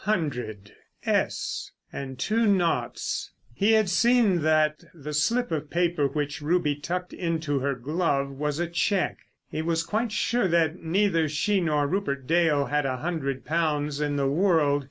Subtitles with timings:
[0.05, 0.71] "Hundred,"
[1.05, 3.31] "s," and two naughts.
[3.53, 8.57] He had seen that the slip of paper which Ruby tucked into her glove was
[8.59, 9.19] a cheque.
[9.51, 14.15] He was quite sure that neither she nor Rupert Dale had a hundred pounds in
[14.15, 14.79] the world.